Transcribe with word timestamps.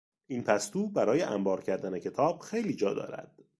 این 0.27 0.43
پستو 0.43 0.87
برای 0.89 1.21
انبار 1.21 1.63
کردن 1.63 1.99
کتاب 1.99 2.39
خیلی 2.39 2.73
جا 2.73 2.93
دارد. 2.93 3.43